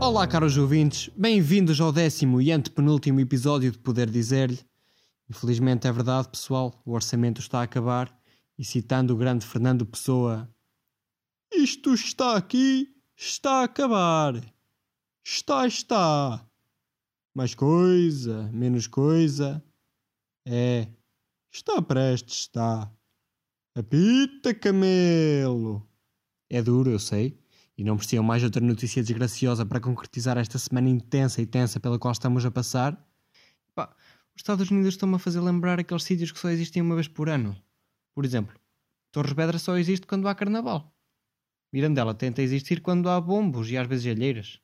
[0.00, 4.60] Olá, caros ouvintes, bem-vindos ao décimo e antepenúltimo episódio de Poder Dizer-lhe.
[5.30, 8.12] Infelizmente é verdade, pessoal, o orçamento está a acabar
[8.58, 10.48] e citando o grande Fernando Pessoa,
[11.52, 14.34] isto está aqui, está a acabar.
[15.24, 16.44] Está, está.
[17.34, 19.62] Mais coisa, menos coisa.
[20.44, 20.88] É,
[21.50, 22.90] está prestes, está.
[23.74, 25.86] Apita, camelo.
[26.48, 27.38] É duro, eu sei,
[27.76, 31.98] e não precisam mais outra notícia desgraciosa para concretizar esta semana intensa e tensa pela
[31.98, 32.96] qual estamos a passar.
[33.74, 33.94] Pá,
[34.34, 37.28] os Estados Unidos estão-me a fazer lembrar aqueles sítios que só existem uma vez por
[37.28, 37.56] ano.
[38.14, 38.54] Por exemplo,
[39.10, 40.94] Torres Vedras só existe quando há carnaval.
[41.72, 44.60] Mirandela tenta existir quando há bombos e às vezes alheiras.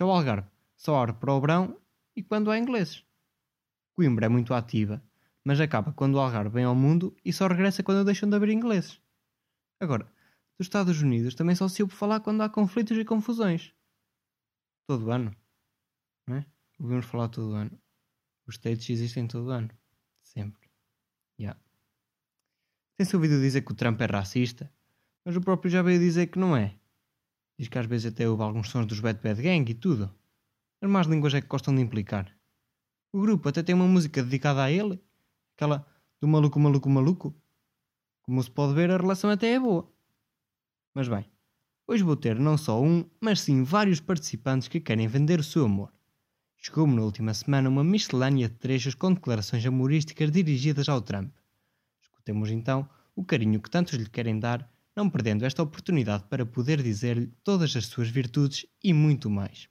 [0.00, 1.76] O Algarve só abre para o verão
[2.14, 3.04] e quando há ingleses.
[3.94, 5.02] Coimbra é muito ativa,
[5.44, 8.52] mas acaba quando o Algarve vem ao mundo e só regressa quando deixam de abrir
[8.52, 9.00] ingleses.
[9.80, 10.10] Agora,
[10.58, 13.72] dos Estados Unidos também só se ouve falar quando há conflitos e confusões.
[14.88, 15.34] Todo ano.
[16.26, 16.46] Não é?
[16.80, 17.78] Ouvimos falar todo ano.
[18.46, 19.70] Os States existem todo ano.
[20.22, 20.68] Sempre.
[21.38, 21.58] Yeah.
[22.96, 24.72] Tem-se ouvido dizer que o Trump é racista,
[25.24, 26.74] mas o próprio já veio dizer que não é.
[27.56, 30.12] Diz que às vezes até houve alguns sons dos Bad Bad Gang e tudo.
[30.80, 32.36] As más línguas é que gostam de implicar.
[33.12, 35.00] O grupo até tem uma música dedicada a ele,
[35.54, 35.86] aquela
[36.20, 37.34] do maluco, maluco, maluco.
[38.22, 39.92] Como se pode ver, a relação até é boa.
[40.98, 41.24] Mas bem,
[41.86, 45.64] hoje vou ter não só um, mas sim vários participantes que querem vender o seu
[45.64, 45.92] amor.
[46.56, 51.32] Chegou-me na última semana uma miscelânea de trechos com declarações humorísticas dirigidas ao Trump.
[52.02, 56.82] Escutemos então o carinho que tantos lhe querem dar, não perdendo esta oportunidade para poder
[56.82, 59.68] dizer-lhe todas as suas virtudes e muito mais.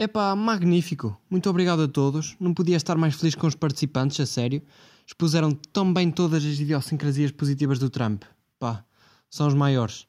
[0.00, 1.20] Epá, magnífico.
[1.28, 2.36] Muito obrigado a todos.
[2.38, 4.62] Não podia estar mais feliz com os participantes, a sério.
[5.04, 8.22] Expuseram tão bem todas as idiosincrasias positivas do Trump.
[8.60, 8.84] Pá,
[9.28, 10.06] são os maiores.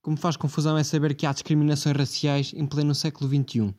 [0.00, 3.74] Como faz confusão é saber que há discriminações raciais em pleno século XXI,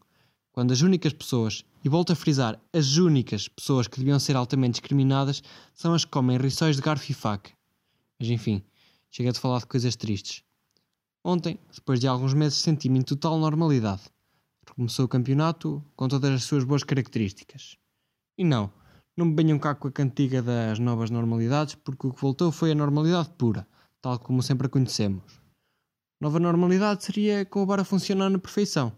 [0.51, 4.73] quando as únicas pessoas, e volto a frisar, as únicas pessoas que deviam ser altamente
[4.73, 5.41] discriminadas
[5.73, 7.49] são as que comem rissóis de garfo e faca.
[8.19, 8.63] Mas enfim,
[9.09, 10.43] chega de falar de coisas tristes.
[11.23, 14.03] Ontem, depois de alguns meses, senti-me em total normalidade
[14.75, 17.77] Começou o campeonato com todas as suas boas características.
[18.37, 18.71] E não,
[19.17, 22.71] não me venham cá com a cantiga das novas normalidades, porque o que voltou foi
[22.71, 23.67] a normalidade pura,
[24.01, 25.41] tal como sempre a conhecemos.
[26.19, 28.93] Nova normalidade seria com o bar a funcionar na perfeição,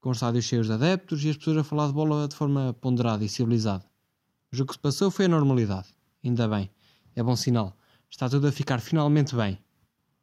[0.00, 2.76] com os estádios cheios de adeptos e as pessoas a falar de bola de forma
[2.80, 3.84] ponderada e civilizada.
[4.50, 5.88] Mas o que se passou foi a normalidade.
[6.22, 6.70] Ainda bem,
[7.16, 7.76] é bom sinal.
[8.10, 9.58] Está tudo a ficar finalmente bem.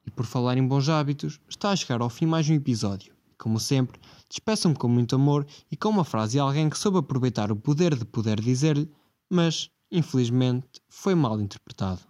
[0.06, 3.15] E por falar em bons hábitos, está a chegar ao fim mais um episódio.
[3.38, 7.52] Como sempre, despeço-me com muito amor e com uma frase de alguém que soube aproveitar
[7.52, 8.90] o poder de poder dizer-lhe,
[9.30, 12.02] mas, infelizmente, foi mal interpretado.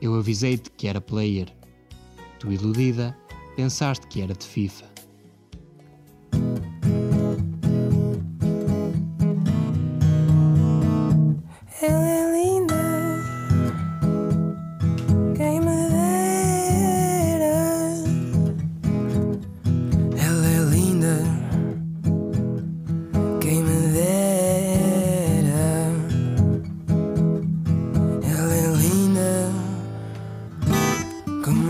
[0.00, 1.54] Eu avisei-te que era player.
[2.38, 3.16] Tu, iludida,
[3.56, 4.90] pensaste que era de FIFA.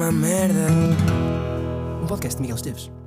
[0.03, 0.67] Uma merda.
[2.03, 3.02] Um podcast de Miguel Esteves.